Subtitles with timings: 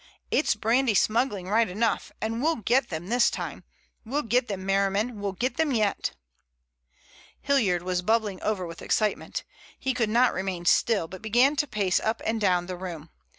[0.31, 3.63] It's brandy smuggling right enough, and we'll get them this time.
[4.03, 6.13] We'll get them, Merriman, we'll get them yet."
[7.41, 9.43] Hilliard was bubbling over with excitement.
[9.77, 13.11] He could not remain still, but began to pace up and down the room.